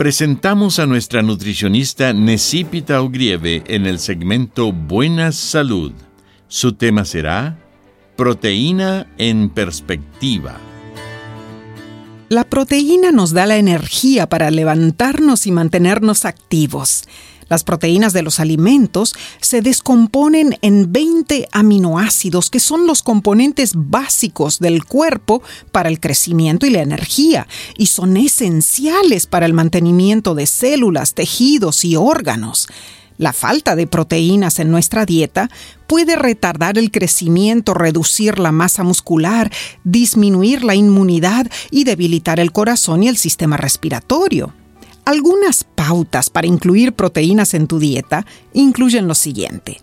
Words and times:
presentamos 0.00 0.78
a 0.78 0.86
nuestra 0.86 1.20
nutricionista 1.20 2.14
Necipita 2.14 3.02
Ugrieve 3.02 3.62
en 3.66 3.84
el 3.84 3.98
segmento 3.98 4.72
Buena 4.72 5.30
Salud. 5.30 5.92
Su 6.48 6.72
tema 6.72 7.04
será 7.04 7.58
Proteína 8.16 9.08
en 9.18 9.50
perspectiva. 9.50 10.56
La 12.30 12.44
proteína 12.44 13.12
nos 13.12 13.32
da 13.34 13.44
la 13.44 13.58
energía 13.58 14.26
para 14.26 14.50
levantarnos 14.50 15.46
y 15.46 15.52
mantenernos 15.52 16.24
activos. 16.24 17.04
Las 17.50 17.64
proteínas 17.64 18.12
de 18.12 18.22
los 18.22 18.38
alimentos 18.38 19.16
se 19.40 19.60
descomponen 19.60 20.56
en 20.62 20.92
20 20.92 21.48
aminoácidos 21.50 22.48
que 22.48 22.60
son 22.60 22.86
los 22.86 23.02
componentes 23.02 23.72
básicos 23.74 24.60
del 24.60 24.84
cuerpo 24.84 25.42
para 25.72 25.88
el 25.88 25.98
crecimiento 25.98 26.64
y 26.64 26.70
la 26.70 26.82
energía 26.82 27.48
y 27.76 27.86
son 27.86 28.16
esenciales 28.16 29.26
para 29.26 29.46
el 29.46 29.52
mantenimiento 29.52 30.36
de 30.36 30.46
células, 30.46 31.14
tejidos 31.14 31.84
y 31.84 31.96
órganos. 31.96 32.68
La 33.18 33.32
falta 33.32 33.74
de 33.74 33.88
proteínas 33.88 34.60
en 34.60 34.70
nuestra 34.70 35.04
dieta 35.04 35.50
puede 35.88 36.14
retardar 36.14 36.78
el 36.78 36.92
crecimiento, 36.92 37.74
reducir 37.74 38.38
la 38.38 38.52
masa 38.52 38.84
muscular, 38.84 39.50
disminuir 39.82 40.62
la 40.62 40.76
inmunidad 40.76 41.50
y 41.72 41.82
debilitar 41.82 42.38
el 42.38 42.52
corazón 42.52 43.02
y 43.02 43.08
el 43.08 43.16
sistema 43.16 43.56
respiratorio. 43.56 44.54
Algunas 45.10 45.64
pautas 45.64 46.30
para 46.30 46.46
incluir 46.46 46.92
proteínas 46.92 47.54
en 47.54 47.66
tu 47.66 47.80
dieta 47.80 48.26
incluyen 48.52 49.08
lo 49.08 49.16
siguiente. 49.16 49.80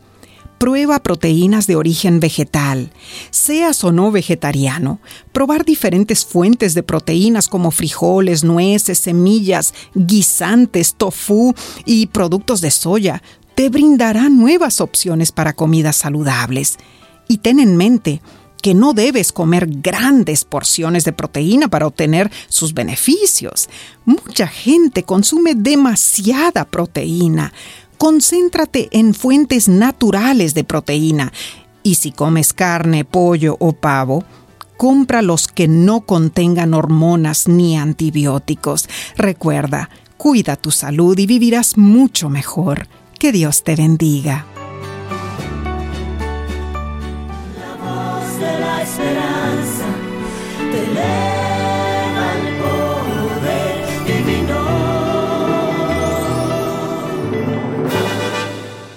Prueba 0.57 0.99
proteínas 0.99 1.67
de 1.67 1.75
origen 1.75 2.21
vegetal. 2.21 2.93
Seas 3.29 3.83
o 3.83 3.91
no 3.91 4.09
vegetariano, 4.09 5.01
probar 5.33 5.65
diferentes 5.65 6.25
fuentes 6.25 6.73
de 6.75 6.81
proteínas 6.81 7.49
como 7.49 7.71
frijoles, 7.71 8.45
nueces, 8.45 8.99
semillas, 8.99 9.73
guisantes, 9.95 10.95
tofu 10.95 11.53
y 11.83 12.05
productos 12.07 12.61
de 12.61 12.71
soya 12.71 13.21
te 13.53 13.67
brindará 13.67 14.29
nuevas 14.29 14.79
opciones 14.79 15.33
para 15.33 15.51
comidas 15.51 15.97
saludables. 15.97 16.77
Y 17.27 17.39
ten 17.39 17.59
en 17.59 17.75
mente, 17.75 18.21
que 18.61 18.73
no 18.73 18.93
debes 18.93 19.31
comer 19.31 19.67
grandes 19.67 20.43
porciones 20.45 21.03
de 21.05 21.13
proteína 21.13 21.67
para 21.67 21.87
obtener 21.87 22.31
sus 22.47 22.73
beneficios. 22.73 23.69
Mucha 24.05 24.47
gente 24.47 25.03
consume 25.03 25.55
demasiada 25.55 26.65
proteína. 26.65 27.53
Concéntrate 27.97 28.89
en 28.91 29.13
fuentes 29.13 29.67
naturales 29.67 30.53
de 30.53 30.63
proteína 30.63 31.31
y 31.87 31.95
si 31.95 32.11
comes 32.11 32.51
carne, 32.51 33.05
pollo 33.05 33.55
o 33.59 33.71
pavo, 33.71 34.25
compra 34.75 35.21
los 35.21 35.47
que 35.47 35.69
no 35.69 36.01
contengan 36.01 36.73
hormonas 36.73 37.47
ni 37.47 37.77
antibióticos. 37.77 38.89
Recuerda, 39.15 39.89
cuida 40.17 40.57
tu 40.57 40.71
salud 40.71 41.17
y 41.17 41.25
vivirás 41.25 41.77
mucho 41.77 42.29
mejor. 42.29 42.87
Que 43.17 43.31
Dios 43.31 43.63
te 43.63 43.77
bendiga. 43.77 44.45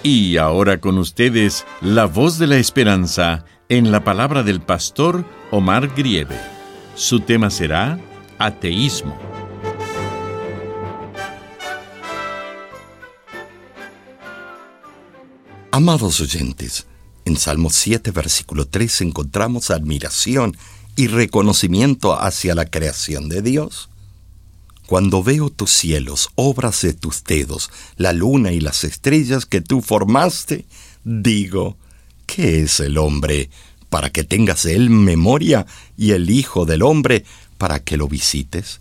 Y 0.03 0.38
ahora 0.38 0.81
con 0.81 0.98
ustedes, 0.98 1.66
la 1.81 2.06
voz 2.06 2.38
de 2.38 2.47
la 2.47 2.56
esperanza 2.56 3.44
en 3.69 3.93
la 3.93 4.03
palabra 4.03 4.43
del 4.43 4.60
pastor 4.60 5.25
Omar 5.50 5.88
Grieve. 5.94 6.37
Su 6.94 7.21
tema 7.21 7.50
será 7.50 7.98
ateísmo. 8.38 9.16
Amados 15.71 16.21
oyentes, 16.21 16.87
en 17.30 17.36
Salmo 17.36 17.70
7, 17.70 18.10
versículo 18.10 18.66
3 18.66 19.02
encontramos 19.02 19.70
admiración 19.70 20.56
y 20.96 21.06
reconocimiento 21.06 22.20
hacia 22.20 22.54
la 22.54 22.66
creación 22.66 23.28
de 23.28 23.41
Dios. 23.41 23.88
Cuando 24.86 25.22
veo 25.22 25.48
tus 25.48 25.70
cielos, 25.70 26.30
obras 26.34 26.82
de 26.82 26.92
tus 26.92 27.22
dedos, 27.22 27.70
la 27.96 28.12
luna 28.12 28.50
y 28.52 28.60
las 28.60 28.82
estrellas 28.82 29.46
que 29.46 29.60
tú 29.60 29.80
formaste, 29.80 30.66
digo, 31.04 31.76
¿qué 32.26 32.62
es 32.62 32.80
el 32.80 32.98
hombre 32.98 33.48
para 33.88 34.10
que 34.10 34.24
tengas 34.24 34.64
él 34.64 34.91
memoria 34.91 35.66
y 35.97 36.10
el 36.10 36.28
Hijo 36.30 36.66
del 36.66 36.82
hombre 36.82 37.24
para 37.56 37.78
que 37.78 37.97
lo 37.97 38.08
visites? 38.08 38.80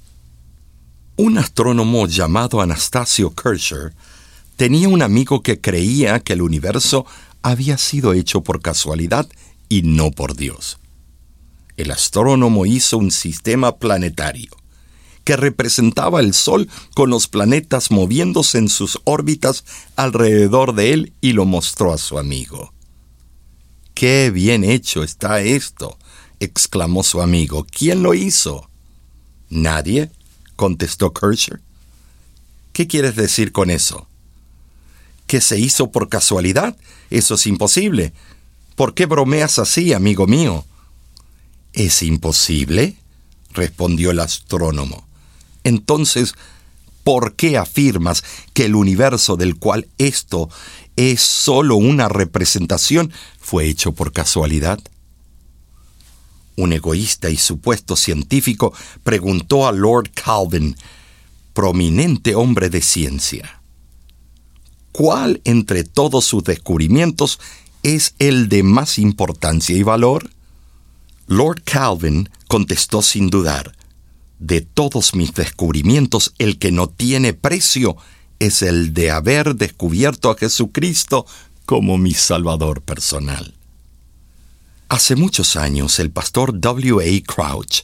Un 1.15 1.37
astrónomo 1.37 2.07
llamado 2.07 2.61
Anastasio 2.61 3.31
Kircher 3.35 3.93
tenía 4.55 4.89
un 4.89 5.03
amigo 5.03 5.43
que 5.43 5.61
creía 5.61 6.19
que 6.19 6.33
el 6.33 6.41
universo 6.41 7.05
había 7.41 7.77
sido 7.77 8.13
hecho 8.13 8.41
por 8.41 8.61
casualidad 8.61 9.27
y 9.69 9.83
no 9.83 10.11
por 10.11 10.35
Dios. 10.35 10.79
El 11.77 11.91
astrónomo 11.91 12.65
hizo 12.65 12.97
un 12.97 13.11
sistema 13.11 13.77
planetario 13.77 14.51
que 15.23 15.37
representaba 15.37 16.21
el 16.21 16.33
Sol 16.33 16.67
con 16.95 17.09
los 17.09 17.27
planetas 17.27 17.91
moviéndose 17.91 18.57
en 18.57 18.67
sus 18.67 18.99
órbitas 19.03 19.63
alrededor 19.95 20.73
de 20.73 20.91
él 20.91 21.13
y 21.21 21.33
lo 21.33 21.45
mostró 21.45 21.93
a 21.93 21.97
su 21.97 22.17
amigo. 22.17 22.73
¡Qué 23.93 24.31
bien 24.31 24.63
hecho 24.63 25.03
está 25.03 25.41
esto! 25.41 25.97
exclamó 26.39 27.03
su 27.03 27.21
amigo. 27.21 27.65
¿Quién 27.69 28.01
lo 28.01 28.13
hizo? 28.13 28.69
Nadie, 29.49 30.09
contestó 30.55 31.13
Kircher. 31.13 31.61
¿Qué 32.73 32.87
quieres 32.87 33.15
decir 33.15 33.51
con 33.51 33.69
eso? 33.69 34.08
¿Que 35.29 35.41
se 35.41 35.59
hizo 35.59 35.91
por 35.91 36.09
casualidad? 36.09 36.75
Eso 37.11 37.35
es 37.35 37.45
imposible. 37.45 38.13
¿Por 38.75 38.95
qué 38.95 39.05
bromeas 39.05 39.59
así, 39.59 39.93
amigo 39.93 40.25
mío? 40.25 40.65
¿Es 41.71 42.01
imposible? 42.01 42.95
respondió 43.51 44.09
el 44.09 44.21
astrónomo. 44.21 45.07
Entonces, 45.63 46.33
¿por 47.03 47.35
qué 47.35 47.59
afirmas 47.59 48.23
que 48.55 48.65
el 48.65 48.73
universo 48.73 49.35
del 49.35 49.57
cual 49.57 49.87
esto 49.99 50.49
es 50.95 51.21
solo 51.21 51.75
una 51.75 52.09
representación 52.09 53.13
fue 53.39 53.67
hecho 53.67 53.91
por 53.91 54.11
casualidad? 54.11 54.79
Un 56.55 56.73
egoísta 56.73 57.29
y 57.29 57.37
supuesto 57.37 57.95
científico 57.95 58.73
preguntó 59.03 59.67
a 59.67 59.73
Lord 59.73 60.09
Calvin, 60.11 60.75
prominente 61.53 62.33
hombre 62.33 62.71
de 62.71 62.81
ciencia, 62.81 63.58
¿cuál 64.99 65.39
entre 65.45 65.85
todos 65.85 66.25
sus 66.25 66.43
descubrimientos 66.43 67.39
es 67.83 68.15
el 68.19 68.49
de 68.49 68.63
más 68.63 68.99
importancia 68.99 69.73
y 69.73 69.81
valor? 69.81 70.29
Lord 71.25 71.61
Calvin 71.63 72.27
contestó 72.49 73.01
sin 73.01 73.29
dudar, 73.29 73.77
de 74.39 74.59
todos 74.59 75.15
mis 75.15 75.33
descubrimientos, 75.33 76.33
el 76.37 76.59
que 76.59 76.73
no 76.73 76.87
tiene 76.89 77.31
precio 77.31 77.95
es 78.39 78.61
el 78.61 78.93
de 78.93 79.09
haber 79.09 79.55
descubierto 79.55 80.31
a 80.31 80.35
Jesucristo 80.35 81.25
como 81.65 81.97
mi 81.97 82.13
Salvador 82.13 82.81
personal. 82.81 83.53
Hace 84.89 85.15
muchos 85.15 85.55
años 85.55 85.97
el 85.99 86.11
pastor 86.11 86.59
W. 86.59 86.99
A. 86.99 87.33
Crouch 87.33 87.83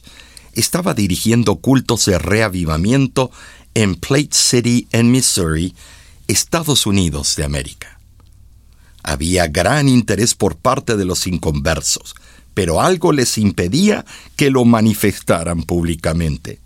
estaba 0.52 0.92
dirigiendo 0.92 1.56
cultos 1.56 2.04
de 2.04 2.18
reavivamiento 2.18 3.30
en 3.72 3.94
Plate 3.94 4.28
City, 4.32 4.86
en 4.92 5.10
Missouri, 5.10 5.74
Estados 6.28 6.86
Unidos 6.86 7.36
de 7.36 7.44
América. 7.44 8.00
Había 9.02 9.46
gran 9.46 9.88
interés 9.88 10.34
por 10.34 10.56
parte 10.56 10.96
de 10.96 11.04
los 11.04 11.26
inconversos, 11.26 12.14
pero 12.54 12.80
algo 12.80 13.12
les 13.12 13.38
impedía 13.38 14.04
que 14.34 14.50
lo 14.50 14.64
manifestaran 14.64 15.62
públicamente. 15.62 16.58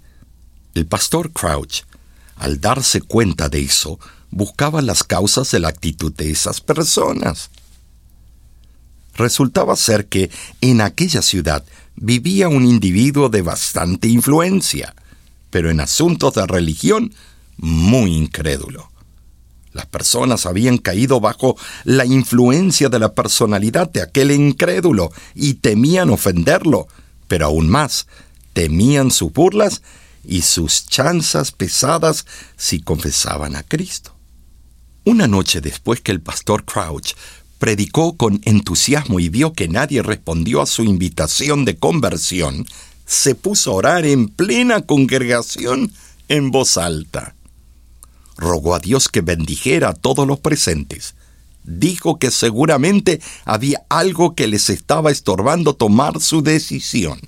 El 0.75 0.87
pastor 0.87 1.33
Crouch, 1.33 1.83
al 2.37 2.61
darse 2.61 3.03
cuenta 3.03 3.49
de 3.49 3.61
eso, 3.61 3.99
buscaba 4.31 4.81
las 4.81 5.05
causas 5.05 5.51
de 5.51 5.61
la 5.61 5.69
actitud 5.69 6.13
de 6.13 6.31
esas 6.31 6.61
personas. 6.61 7.51
Resultaba 9.15 9.77
ser 9.77 10.07
que 10.07 10.31
en 10.61 10.81
aquella 10.81 11.21
ciudad 11.21 11.65
vivía 11.97 12.49
un 12.49 12.65
individuo 12.65 13.29
de 13.29 13.43
bastante 13.43 14.09
influencia, 14.09 14.95
pero 15.51 15.71
en 15.71 15.81
asuntos 15.81 16.35
de 16.35 16.47
religión 16.47 17.13
muy 17.59 18.17
incrédulo. 18.17 18.90
Las 19.73 19.87
personas 19.87 20.47
habían 20.47 20.79
caído 20.79 21.21
bajo 21.21 21.57
la 21.85 22.05
influencia 22.05 22.89
de 22.89 22.99
la 22.99 23.13
personalidad 23.13 23.91
de 23.91 24.03
aquel 24.03 24.33
incrédulo 24.33 25.13
y 25.35 25.55
temían 25.55 26.11
ofenderlo, 26.11 26.89
pero 27.29 27.47
aún 27.47 27.69
más, 27.69 28.07
temían 28.53 29.11
sus 29.11 29.33
burlas 29.33 29.83
y 30.25 30.43
sus 30.43 30.87
chanzas 30.87 31.53
pesadas 31.53 32.27
si 32.57 32.81
confesaban 32.81 33.55
a 33.55 33.63
Cristo. 33.63 34.15
Una 35.05 35.29
noche 35.29 35.61
después 35.61 36.01
que 36.01 36.13
el 36.13 36.21
pastor 36.21 36.65
Crouch 36.65 37.15
predicó 37.59 38.17
con 38.17 38.41
entusiasmo 38.45 39.21
y 39.21 39.29
vio 39.29 39.53
que 39.53 39.69
nadie 39.69 40.03
respondió 40.03 40.63
a 40.63 40.67
su 40.67 40.83
invitación 40.83 41.65
de 41.65 41.77
conversión, 41.77 42.67
se 43.07 43.35
puso 43.35 43.71
a 43.71 43.75
orar 43.75 44.07
en 44.07 44.29
plena 44.29 44.83
congregación 44.83 45.93
en 46.29 46.51
voz 46.51 46.77
alta. 46.77 47.35
Rogó 48.41 48.75
a 48.75 48.79
Dios 48.79 49.09
que 49.09 49.21
bendijera 49.21 49.91
a 49.91 49.95
todos 49.95 50.27
los 50.27 50.41
presentes. 50.41 51.15
Dijo 51.63 52.19
que 52.19 52.31
seguramente 52.31 53.21
había 53.45 53.83
algo 53.91 54.35
que 54.35 54.49
les 54.49 54.71
estaba 54.71 55.11
estorbando 55.11 55.75
tomar 55.75 56.21
su 56.21 56.43
decisión. 56.43 57.21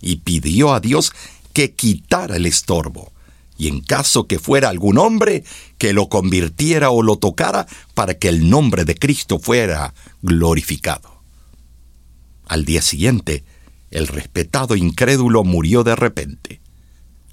Y 0.00 0.16
pidió 0.16 0.74
a 0.74 0.80
Dios 0.80 1.12
que 1.52 1.72
quitara 1.72 2.36
el 2.36 2.46
estorbo 2.46 3.12
y 3.56 3.68
en 3.68 3.80
caso 3.80 4.26
que 4.26 4.38
fuera 4.38 4.68
algún 4.68 4.98
hombre, 4.98 5.44
que 5.78 5.92
lo 5.92 6.08
convirtiera 6.08 6.90
o 6.90 7.02
lo 7.02 7.16
tocara 7.16 7.66
para 7.94 8.14
que 8.14 8.28
el 8.28 8.50
nombre 8.50 8.84
de 8.84 8.96
Cristo 8.96 9.38
fuera 9.38 9.94
glorificado. 10.22 11.22
Al 12.46 12.64
día 12.64 12.82
siguiente, 12.82 13.44
el 13.90 14.08
respetado 14.08 14.76
incrédulo 14.76 15.44
murió 15.44 15.84
de 15.84 15.96
repente. 15.96 16.60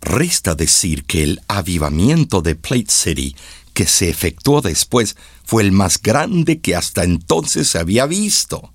Resta 0.03 0.53
decir 0.53 1.05
que 1.05 1.23
el 1.23 1.41
avivamiento 1.47 2.41
de 2.41 2.55
Plate 2.55 2.89
City 2.89 3.35
que 3.73 3.87
se 3.87 4.09
efectuó 4.09 4.61
después 4.61 5.15
fue 5.45 5.63
el 5.63 5.71
más 5.71 6.01
grande 6.01 6.59
que 6.59 6.75
hasta 6.75 7.05
entonces 7.05 7.69
se 7.69 7.79
había 7.79 8.05
visto. 8.05 8.73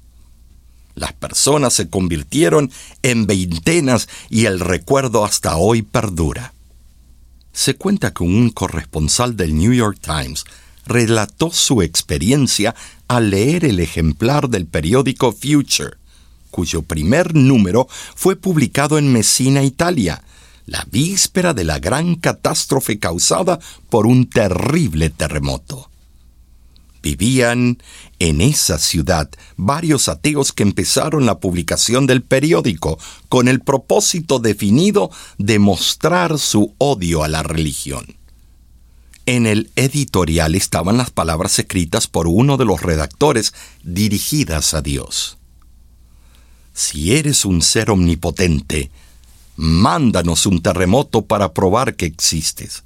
Las 0.94 1.12
personas 1.12 1.74
se 1.74 1.90
convirtieron 1.90 2.72
en 3.02 3.26
veintenas 3.26 4.08
y 4.30 4.46
el 4.46 4.58
recuerdo 4.58 5.22
hasta 5.24 5.56
hoy 5.56 5.82
perdura. 5.82 6.54
Se 7.52 7.74
cuenta 7.74 8.14
que 8.14 8.24
un 8.24 8.48
corresponsal 8.48 9.36
del 9.36 9.54
New 9.56 9.74
York 9.74 9.98
Times 10.00 10.44
relató 10.86 11.50
su 11.52 11.82
experiencia 11.82 12.74
al 13.06 13.30
leer 13.30 13.66
el 13.66 13.80
ejemplar 13.80 14.48
del 14.48 14.66
periódico 14.66 15.32
Future, 15.32 15.98
cuyo 16.50 16.80
primer 16.80 17.34
número 17.34 17.86
fue 18.16 18.34
publicado 18.34 18.96
en 18.96 19.12
Messina, 19.12 19.62
Italia, 19.62 20.22
la 20.68 20.86
víspera 20.90 21.54
de 21.54 21.64
la 21.64 21.78
gran 21.78 22.14
catástrofe 22.14 22.98
causada 22.98 23.58
por 23.88 24.06
un 24.06 24.28
terrible 24.28 25.08
terremoto. 25.08 25.90
Vivían 27.02 27.78
en 28.18 28.42
esa 28.42 28.78
ciudad 28.78 29.30
varios 29.56 30.08
ateos 30.08 30.52
que 30.52 30.64
empezaron 30.64 31.24
la 31.24 31.38
publicación 31.38 32.06
del 32.06 32.22
periódico 32.22 32.98
con 33.30 33.48
el 33.48 33.60
propósito 33.60 34.40
definido 34.40 35.10
de 35.38 35.58
mostrar 35.58 36.38
su 36.38 36.74
odio 36.76 37.24
a 37.24 37.28
la 37.28 37.42
religión. 37.42 38.16
En 39.24 39.46
el 39.46 39.70
editorial 39.74 40.54
estaban 40.54 40.98
las 40.98 41.10
palabras 41.10 41.58
escritas 41.58 42.08
por 42.08 42.26
uno 42.26 42.58
de 42.58 42.66
los 42.66 42.82
redactores 42.82 43.54
dirigidas 43.84 44.74
a 44.74 44.82
Dios. 44.82 45.38
Si 46.74 47.16
eres 47.16 47.46
un 47.46 47.62
ser 47.62 47.90
omnipotente, 47.90 48.90
mándanos 49.58 50.46
un 50.46 50.62
terremoto 50.62 51.26
para 51.26 51.52
probar 51.52 51.96
que 51.96 52.06
existes. 52.06 52.84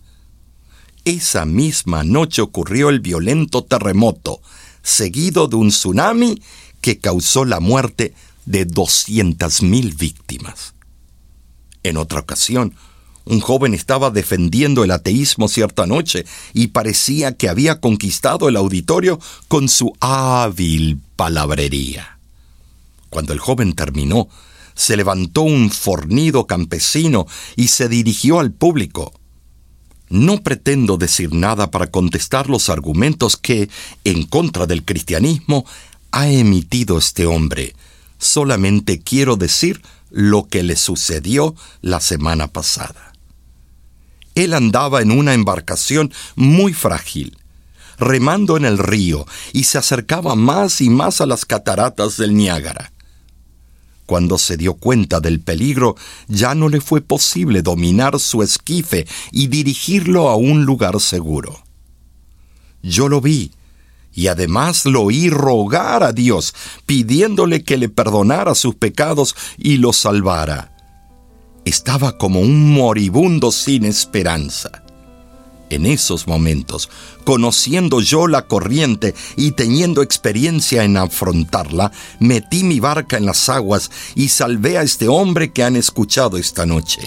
Esa 1.04 1.44
misma 1.44 2.02
noche 2.02 2.40
ocurrió 2.40 2.88
el 2.88 3.00
violento 3.00 3.62
terremoto, 3.62 4.40
seguido 4.82 5.48
de 5.48 5.56
un 5.56 5.68
tsunami 5.68 6.40
que 6.80 6.98
causó 6.98 7.44
la 7.44 7.60
muerte 7.60 8.14
de 8.46 8.66
200.000 8.66 9.98
víctimas. 9.98 10.72
En 11.82 11.98
otra 11.98 12.20
ocasión, 12.20 12.74
un 13.26 13.40
joven 13.40 13.74
estaba 13.74 14.10
defendiendo 14.10 14.82
el 14.82 14.92
ateísmo 14.92 15.48
cierta 15.48 15.86
noche 15.86 16.24
y 16.54 16.68
parecía 16.68 17.36
que 17.36 17.50
había 17.50 17.80
conquistado 17.80 18.48
el 18.48 18.56
auditorio 18.56 19.20
con 19.46 19.68
su 19.68 19.92
hábil 20.00 21.02
palabrería. 21.16 22.18
Cuando 23.10 23.34
el 23.34 23.40
joven 23.40 23.74
terminó, 23.74 24.28
se 24.74 24.96
levantó 24.96 25.42
un 25.42 25.70
fornido 25.70 26.46
campesino 26.46 27.26
y 27.56 27.68
se 27.68 27.88
dirigió 27.88 28.40
al 28.40 28.52
público. 28.52 29.12
No 30.08 30.42
pretendo 30.42 30.98
decir 30.98 31.32
nada 31.32 31.70
para 31.70 31.86
contestar 31.86 32.50
los 32.50 32.68
argumentos 32.68 33.36
que, 33.36 33.70
en 34.04 34.24
contra 34.24 34.66
del 34.66 34.84
cristianismo, 34.84 35.64
ha 36.10 36.28
emitido 36.28 36.98
este 36.98 37.26
hombre. 37.26 37.74
Solamente 38.18 39.00
quiero 39.00 39.36
decir 39.36 39.82
lo 40.10 40.46
que 40.46 40.62
le 40.62 40.76
sucedió 40.76 41.54
la 41.80 42.00
semana 42.00 42.48
pasada. 42.48 43.12
Él 44.34 44.54
andaba 44.54 45.02
en 45.02 45.10
una 45.10 45.34
embarcación 45.34 46.12
muy 46.36 46.72
frágil, 46.72 47.38
remando 47.98 48.56
en 48.56 48.64
el 48.64 48.78
río, 48.78 49.26
y 49.52 49.64
se 49.64 49.78
acercaba 49.78 50.34
más 50.34 50.80
y 50.80 50.90
más 50.90 51.20
a 51.20 51.26
las 51.26 51.44
cataratas 51.44 52.16
del 52.16 52.34
Niágara. 52.34 52.92
Cuando 54.06 54.36
se 54.38 54.56
dio 54.56 54.74
cuenta 54.74 55.20
del 55.20 55.40
peligro, 55.40 55.96
ya 56.28 56.54
no 56.54 56.68
le 56.68 56.80
fue 56.80 57.00
posible 57.00 57.62
dominar 57.62 58.18
su 58.18 58.42
esquife 58.42 59.06
y 59.30 59.46
dirigirlo 59.46 60.28
a 60.28 60.36
un 60.36 60.64
lugar 60.64 61.00
seguro. 61.00 61.62
Yo 62.82 63.08
lo 63.08 63.20
vi, 63.20 63.52
y 64.12 64.26
además 64.26 64.84
lo 64.84 65.02
oí 65.02 65.30
rogar 65.30 66.02
a 66.02 66.12
Dios, 66.12 66.54
pidiéndole 66.84 67.62
que 67.62 67.76
le 67.76 67.88
perdonara 67.88 68.54
sus 68.54 68.74
pecados 68.74 69.34
y 69.56 69.76
lo 69.76 69.92
salvara. 69.92 70.76
Estaba 71.64 72.18
como 72.18 72.40
un 72.40 72.72
moribundo 72.72 73.52
sin 73.52 73.84
esperanza. 73.84 74.81
En 75.72 75.86
esos 75.86 76.26
momentos, 76.26 76.90
conociendo 77.24 78.02
yo 78.02 78.26
la 78.26 78.46
corriente 78.46 79.14
y 79.36 79.52
teniendo 79.52 80.02
experiencia 80.02 80.84
en 80.84 80.98
afrontarla, 80.98 81.92
metí 82.20 82.62
mi 82.62 82.78
barca 82.78 83.16
en 83.16 83.24
las 83.24 83.48
aguas 83.48 83.90
y 84.14 84.28
salvé 84.28 84.76
a 84.76 84.82
este 84.82 85.08
hombre 85.08 85.50
que 85.50 85.64
han 85.64 85.76
escuchado 85.76 86.36
esta 86.36 86.66
noche. 86.66 87.00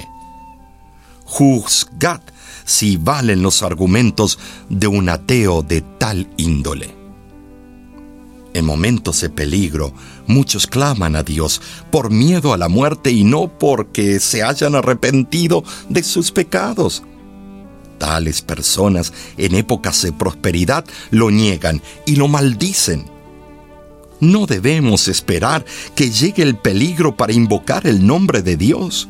Juzgad 1.26 2.22
si 2.66 2.98
valen 2.98 3.44
los 3.44 3.62
argumentos 3.62 4.40
de 4.68 4.88
un 4.88 5.10
ateo 5.10 5.62
de 5.62 5.82
tal 5.82 6.28
índole. 6.38 6.96
En 8.56 8.66
momentos 8.66 9.22
de 9.22 9.30
peligro, 9.30 9.94
muchos 10.26 10.66
claman 10.66 11.16
a 11.16 11.22
Dios 11.22 11.62
por 11.92 12.10
miedo 12.10 12.52
a 12.52 12.58
la 12.58 12.68
muerte 12.68 13.12
y 13.12 13.24
no 13.24 13.60
porque 13.60 14.20
se 14.20 14.42
hayan 14.42 14.74
arrepentido 14.74 15.64
de 15.88 16.02
sus 16.02 16.32
pecados. 16.32 17.04
Tales 18.06 18.44
personas 18.44 19.12
en 19.36 19.56
épocas 19.56 20.04
de 20.04 20.14
prosperidad 20.14 20.86
lo 21.10 21.32
niegan 21.32 21.82
y 22.06 22.18
lo 22.18 22.28
maldicen. 22.28 23.08
No 24.20 24.46
debemos 24.46 25.08
esperar 25.08 25.66
que 25.96 26.12
llegue 26.12 26.44
el 26.44 26.56
peligro 26.56 27.18
para 27.18 27.34
invocar 27.34 27.88
el 27.88 28.06
nombre 28.06 28.44
de 28.44 28.58
Dios. 28.58 29.08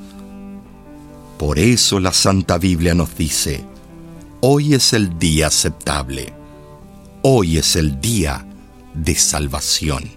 Por 1.38 1.60
eso 1.60 2.00
la 2.00 2.14
Santa 2.14 2.58
Biblia 2.58 2.94
nos 2.94 3.18
dice, 3.18 3.66
hoy 4.40 4.76
es 4.76 4.94
el 4.94 5.20
día 5.20 5.48
aceptable, 5.48 6.34
hoy 7.22 7.58
es 7.58 7.76
el 7.76 8.00
día 8.00 8.48
de 8.94 9.16
salvación. 9.16 10.10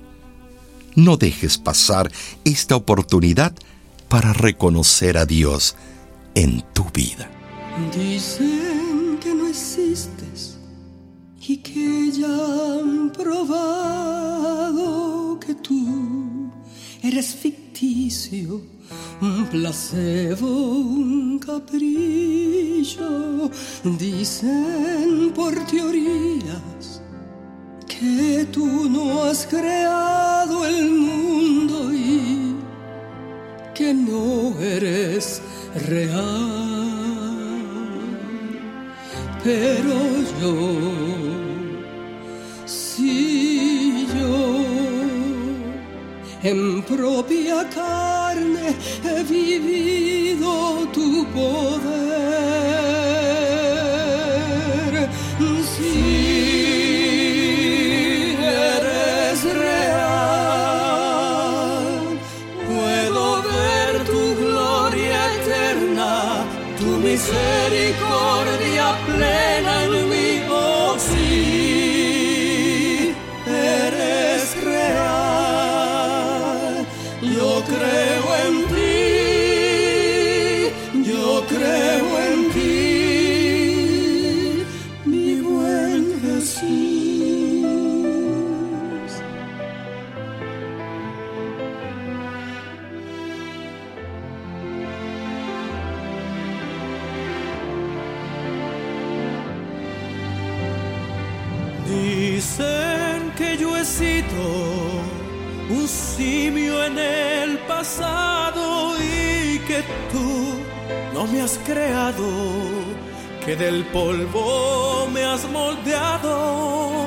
No 0.95 1.17
dejes 1.17 1.59
pasar 1.59 2.13
esta 2.45 2.77
oportunidad 2.77 3.53
para 4.09 4.33
reconocer 4.33 5.19
a 5.19 5.27
Dios 5.27 5.75
en 6.37 6.63
tu 6.73 6.85
vida. 6.91 7.29
Existes 9.59 10.57
y 11.49 11.57
que 11.57 12.13
ya 12.13 12.37
han 12.79 13.11
probado 13.11 14.87
que 15.41 15.55
tú 15.55 16.51
eres 17.03 17.35
ficticio, 17.35 18.63
un 19.21 19.47
placebo, 19.47 20.47
un 20.47 21.41
capricho. 21.41 23.11
Dicen 23.83 25.33
por 25.35 25.55
teorías 25.67 27.03
que 27.89 28.47
tú 28.53 28.89
no 28.89 29.25
has 29.25 29.45
creado 29.47 30.65
el 30.67 30.89
mundo 30.91 31.93
y 31.93 32.55
que 33.75 33.93
no 33.93 34.57
eres 34.61 35.43
real 35.89 36.58
pero 39.49 39.99
yo, 40.43 40.57
si 42.67 44.07
yo 44.15 44.37
en 46.43 46.83
propia 46.83 47.67
carne 47.71 48.67
he 49.03 49.23
vivido 49.23 50.51
tu 50.93 51.25
poder, 51.37 51.98
me 111.33 111.41
has 111.43 111.59
creado, 111.59 112.27
que 113.45 113.57
del 113.57 113.85
polvo 113.87 115.09
me 115.13 115.25
has 115.25 115.45
moldeado. 115.51 117.07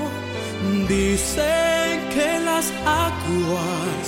Dicen 0.87 2.09
que 2.13 2.39
las 2.49 2.71
aguas 2.85 4.05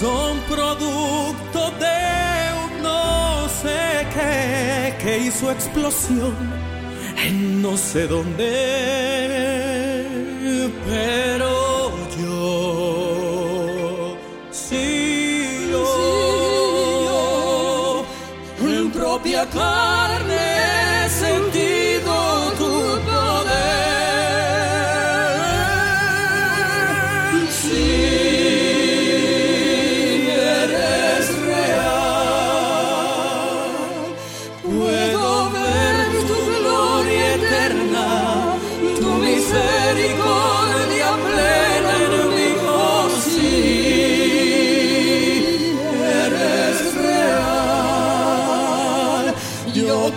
son 0.00 0.38
producto 0.54 1.60
de 1.84 2.00
un 2.64 2.82
no 2.82 3.48
sé 3.62 4.06
qué 4.14 4.94
que 5.02 5.18
hizo 5.26 5.50
explosión 5.50 6.34
en 7.24 7.62
no 7.62 7.76
sé 7.76 8.06
dónde, 8.06 8.46
pero 10.88 11.39
propia 19.20 19.46
carne 19.46 20.49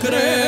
Yo 0.04 0.43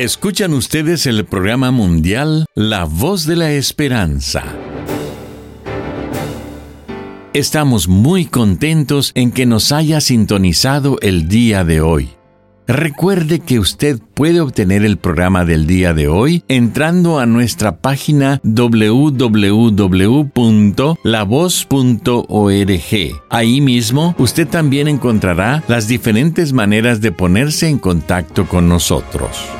Escuchan 0.00 0.54
ustedes 0.54 1.06
el 1.06 1.26
programa 1.26 1.70
mundial 1.72 2.46
La 2.54 2.84
Voz 2.84 3.26
de 3.26 3.36
la 3.36 3.52
Esperanza. 3.52 4.44
Estamos 7.34 7.86
muy 7.86 8.24
contentos 8.24 9.12
en 9.14 9.30
que 9.30 9.44
nos 9.44 9.72
haya 9.72 10.00
sintonizado 10.00 10.96
el 11.02 11.28
día 11.28 11.64
de 11.64 11.82
hoy. 11.82 12.08
Recuerde 12.66 13.40
que 13.40 13.58
usted 13.58 14.00
puede 14.14 14.40
obtener 14.40 14.86
el 14.86 14.96
programa 14.96 15.44
del 15.44 15.66
día 15.66 15.92
de 15.92 16.08
hoy 16.08 16.44
entrando 16.48 17.18
a 17.18 17.26
nuestra 17.26 17.76
página 17.82 18.40
www.lavoz.org. 18.42 19.20
Ahí 23.28 23.60
mismo 23.60 24.14
usted 24.16 24.48
también 24.48 24.88
encontrará 24.88 25.62
las 25.68 25.88
diferentes 25.88 26.54
maneras 26.54 27.02
de 27.02 27.12
ponerse 27.12 27.68
en 27.68 27.78
contacto 27.78 28.46
con 28.46 28.66
nosotros. 28.66 29.59